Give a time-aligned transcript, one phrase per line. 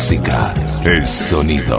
[0.00, 1.78] música, el sonido.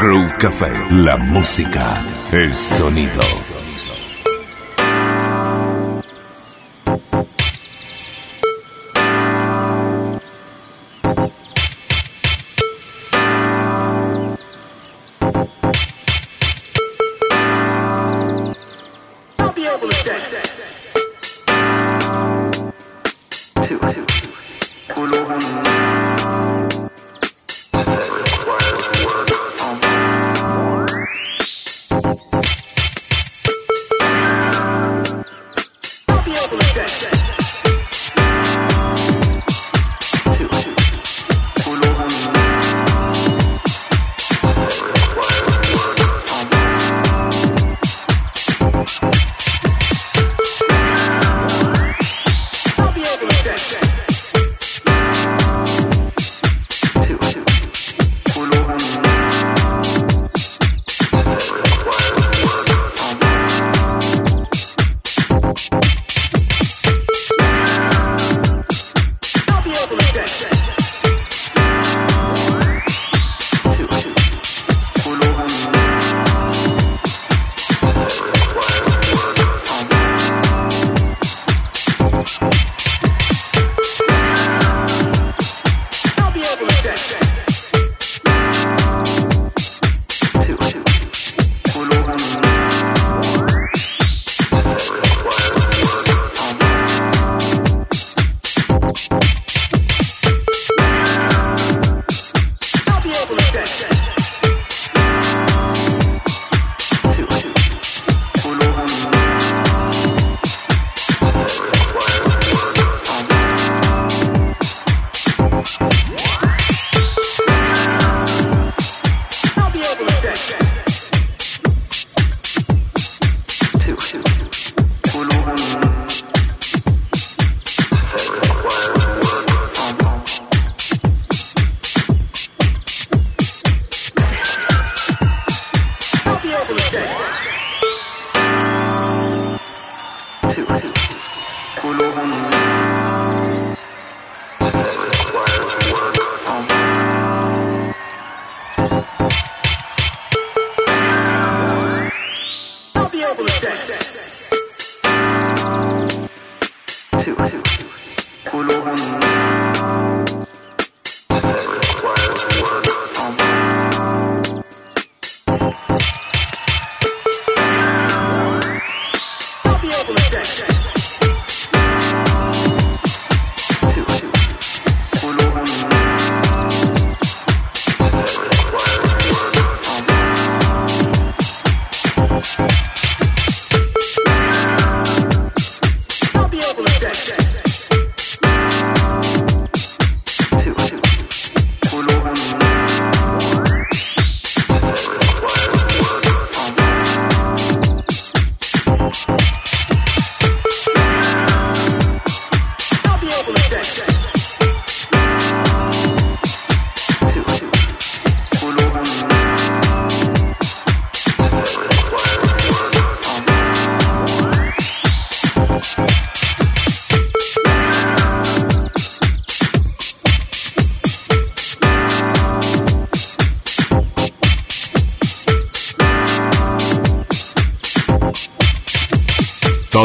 [0.00, 0.72] Groove Café.
[0.90, 3.49] La música, el sonido.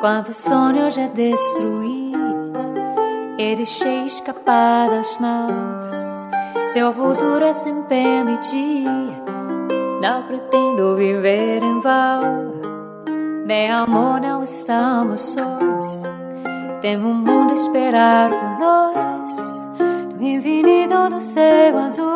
[0.00, 2.12] Quanto sonho eu já destruí
[3.38, 5.84] e deixei escapar das mãos.
[6.68, 8.84] Seu futuro é sem permitir.
[10.00, 12.54] Não pretendo viver em vão.
[13.44, 15.88] Meu amor, não estamos sós.
[16.82, 19.36] Temos um mundo a esperar por nós.
[20.14, 22.06] Do infinito do céu azul.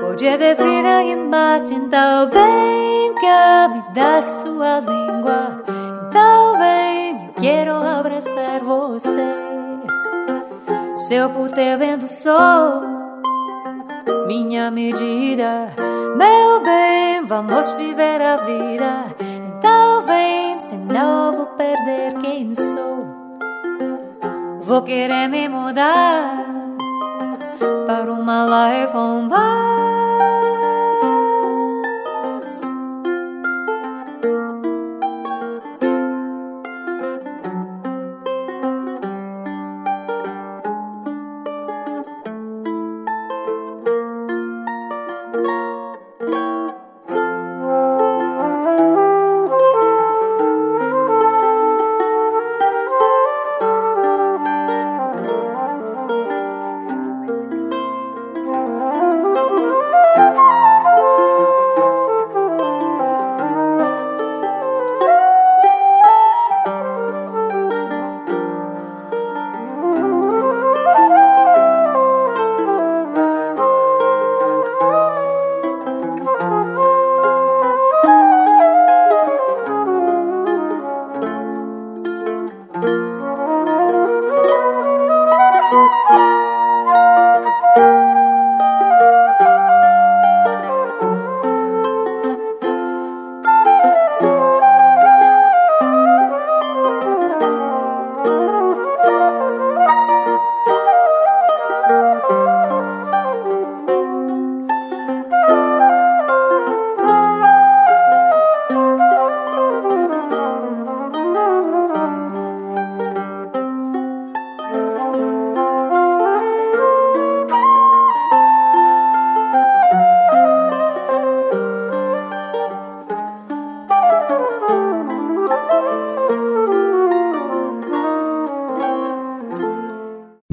[0.00, 1.74] Podia definir e mate
[14.36, 15.72] minha medida,
[16.14, 19.06] meu bem, vamos viver a vida.
[19.48, 23.06] Então vem, senão vou perder quem sou.
[24.60, 26.44] Vou querer me mudar
[27.86, 29.85] para uma life on bar.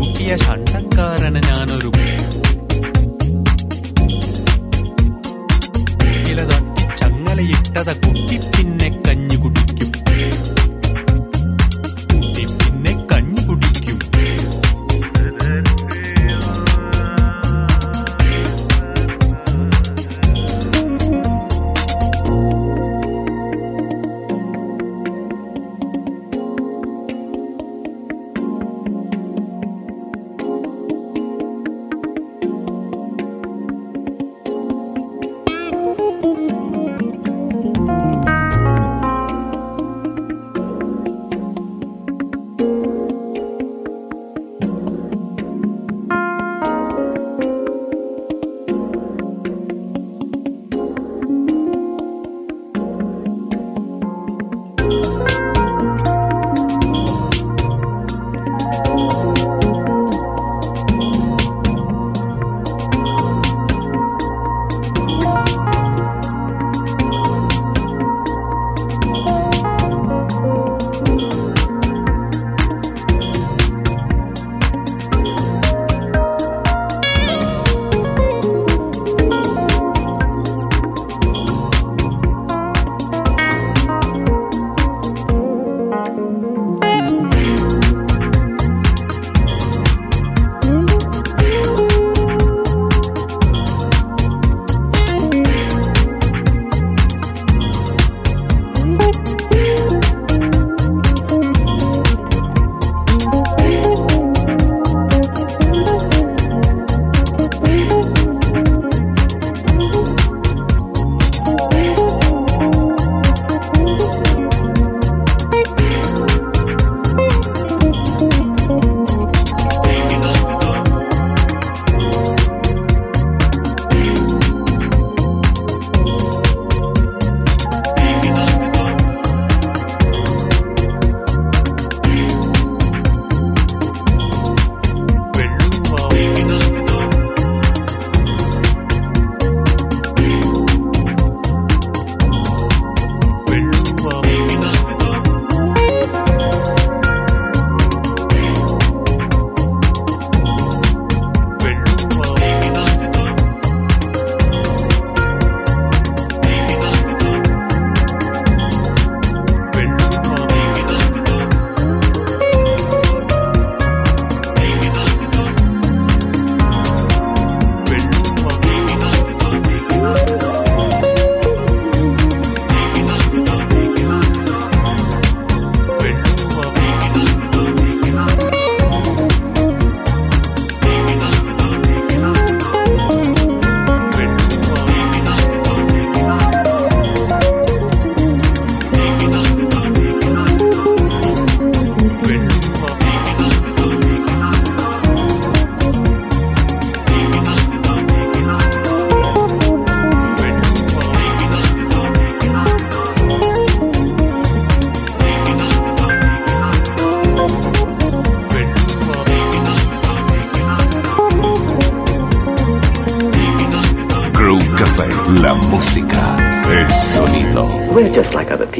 [0.00, 2.14] കൂട്ടിയ ഷണ്ടക്കാരന് ഞാനൊരു കുട്ടി
[7.80, 8.62] തട്ടി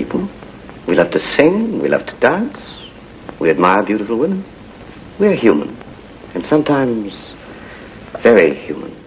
[0.04, 0.28] people.
[0.86, 2.58] We love to sing, we love to dance,
[3.38, 4.44] we admire beautiful women.
[5.18, 5.76] We're human,
[6.34, 7.12] and sometimes
[8.22, 8.99] very human.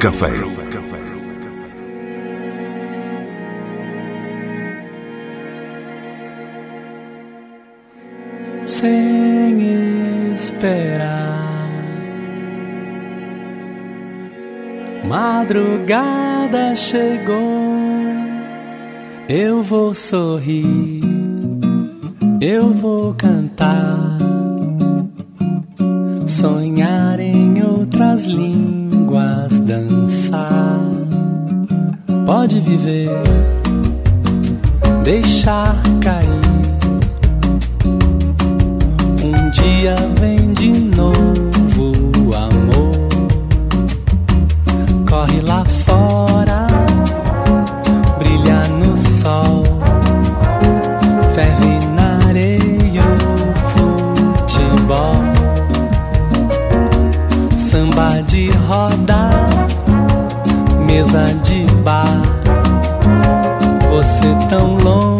[0.00, 0.26] Café.
[8.66, 11.68] Sem esperar,
[15.04, 17.38] madrugada chegou.
[19.28, 21.00] Eu vou sorrir,
[22.40, 24.18] eu vou cantar,
[26.26, 27.31] sonhar em
[28.02, 30.80] outras línguas dançar.
[32.26, 33.10] Pode viver,
[35.04, 36.42] deixar cair.
[39.24, 41.21] Um dia vem de novo
[61.82, 62.22] bar.
[63.90, 65.11] Você tão longe,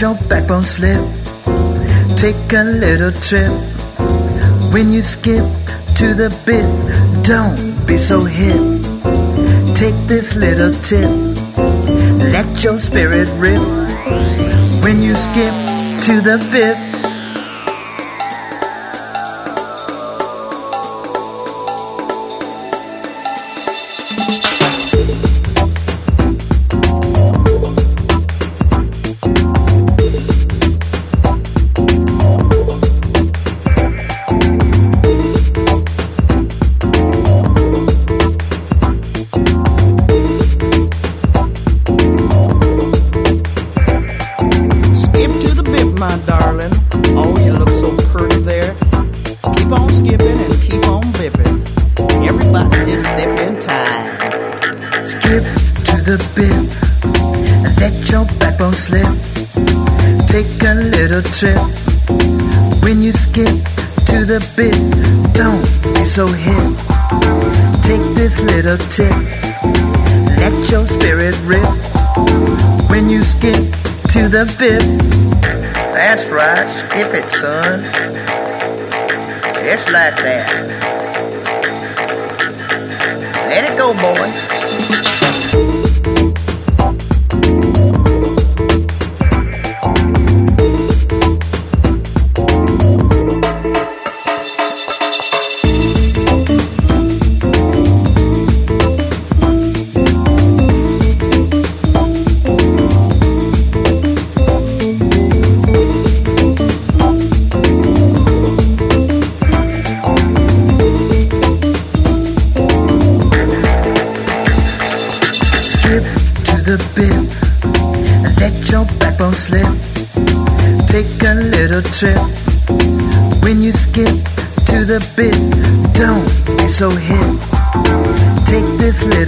[0.00, 1.04] your backbone slip.
[2.16, 3.52] Take a little trip.
[4.72, 5.44] When you skip
[5.96, 6.64] to the bit,
[7.22, 8.62] don't be so hip.
[9.74, 11.10] Take this little tip.
[12.32, 13.60] Let your spirit rip.
[14.82, 15.54] When you skip
[16.06, 16.89] to the bit,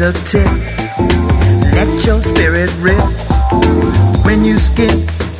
[0.03, 0.45] little tip.
[1.74, 2.99] Let your spirit rip.
[4.24, 4.91] When you skip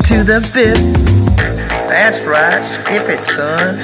[0.05, 0.77] to the bit.
[1.89, 3.79] That's right, skip it, son.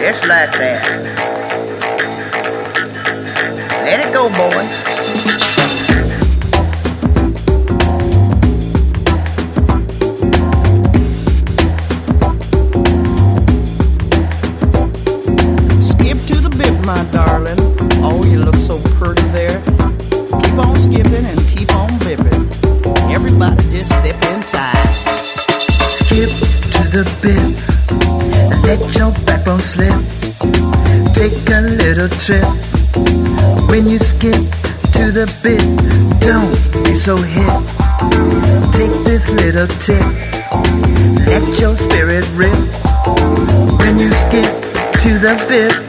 [0.00, 0.82] Just like that.
[3.84, 4.83] Let it go, boy.
[29.64, 30.00] Slip.
[31.14, 32.44] Take a little trip.
[33.70, 34.42] When you skip
[34.96, 35.64] to the bit,
[36.20, 37.62] don't be so hip.
[38.72, 40.04] Take this little tip.
[41.26, 42.58] Let your spirit rip.
[43.80, 44.50] When you skip
[45.02, 45.83] to the bit.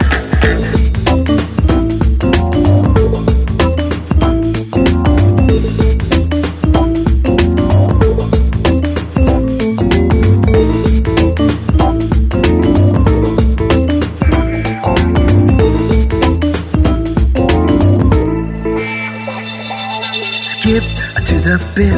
[21.76, 21.94] Bit.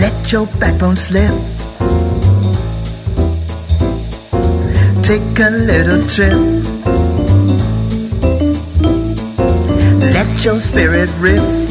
[0.00, 1.34] Let your backbone slip.
[5.02, 6.38] Take a little trip.
[10.14, 11.65] Let your spirit rip.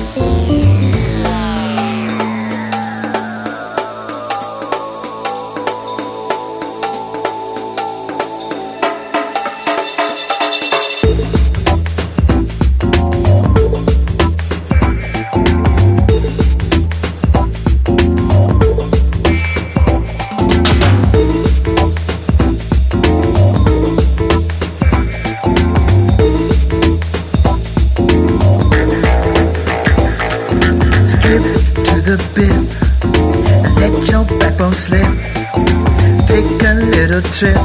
[37.38, 37.58] Trip.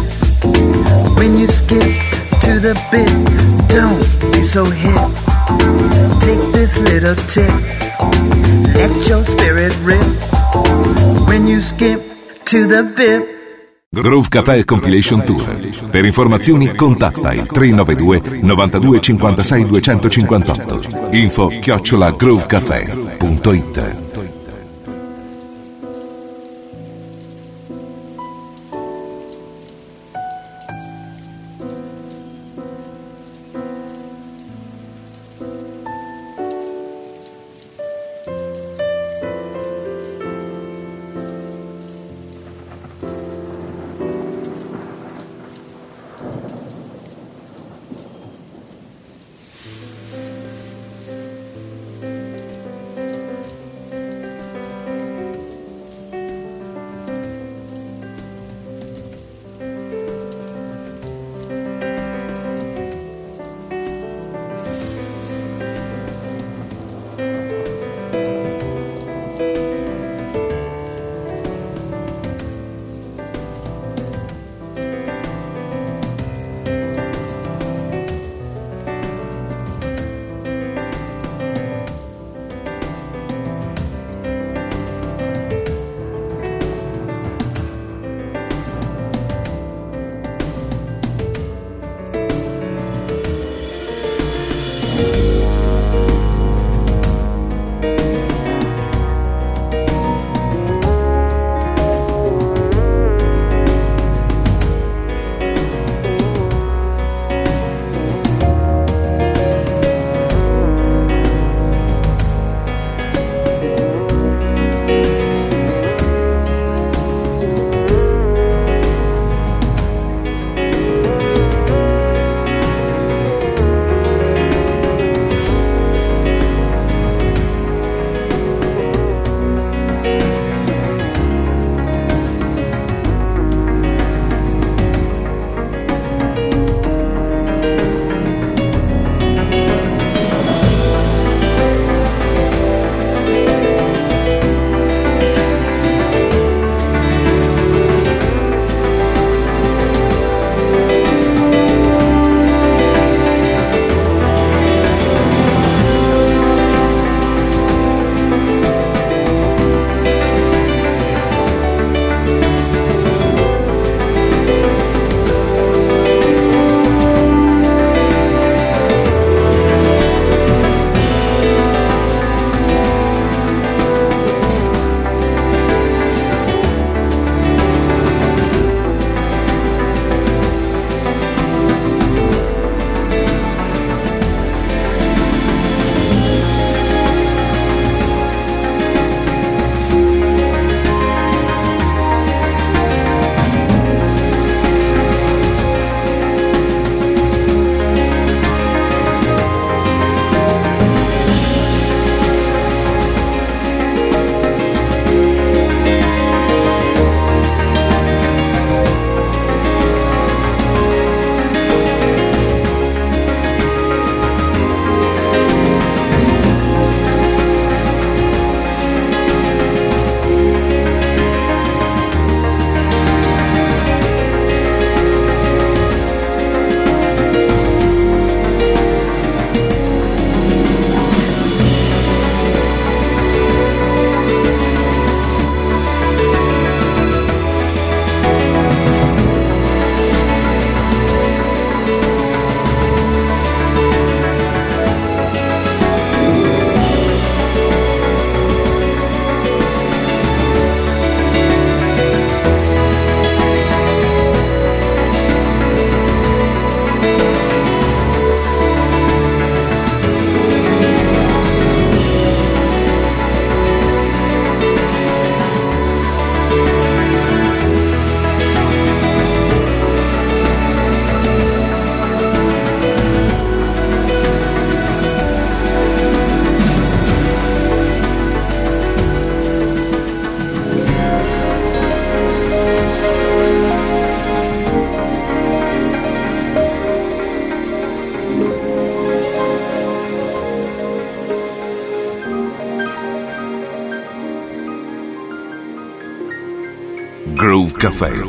[1.17, 1.95] When you skip
[2.41, 3.09] to the bit,
[3.69, 4.03] don't
[4.33, 4.99] be so hip.
[6.19, 7.49] Take this little tip.
[8.75, 10.03] Let your spirit rip.
[11.29, 12.01] When you skip
[12.47, 13.23] to the bit.
[13.93, 15.61] Groove Café Compilation Tour.
[15.89, 21.09] Per informazioni contatta il 392 92 56 258.
[21.11, 24.10] Info chiocciola groovecafé.it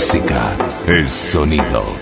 [0.00, 0.56] música,
[0.86, 1.99] el sonido.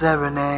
[0.00, 0.49] Separation Serenade.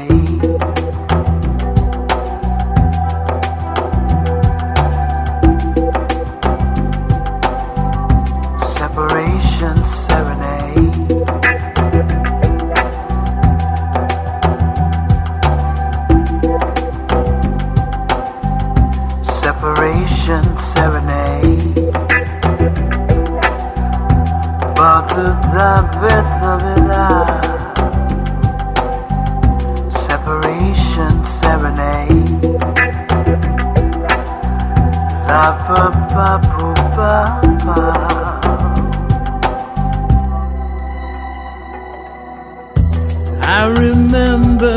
[43.45, 44.77] I remember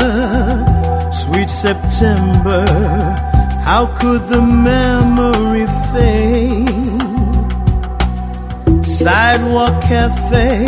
[1.12, 2.64] sweet September.
[3.64, 6.66] How could the memory fade?
[8.84, 10.66] Sidewalk cafe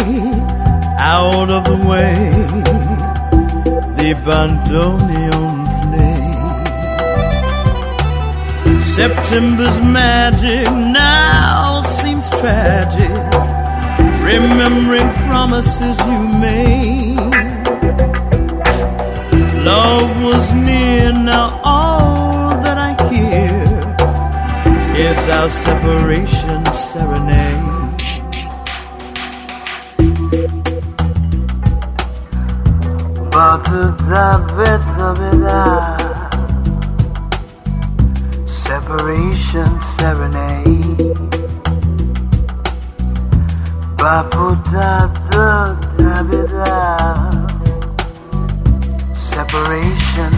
[0.98, 2.14] out of the way.
[3.98, 5.27] The bandoneon
[8.98, 13.08] September's magic now seems tragic.
[14.26, 17.14] Remembering promises you made.
[19.64, 23.62] Love was near, now all that I hear
[25.06, 28.02] is our separation serenade.
[33.28, 35.97] About to da,
[39.48, 41.08] Ocean Serenade
[46.52, 47.30] da.
[49.14, 50.37] Separation